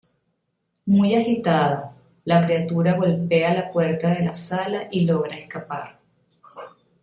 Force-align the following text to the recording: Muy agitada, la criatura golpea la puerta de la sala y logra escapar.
Muy 0.87 1.13
agitada, 1.13 1.95
la 2.25 2.43
criatura 2.43 2.95
golpea 2.97 3.53
la 3.53 3.71
puerta 3.71 4.11
de 4.15 4.25
la 4.25 4.33
sala 4.33 4.87
y 4.89 5.01
logra 5.05 5.37
escapar. 5.37 5.99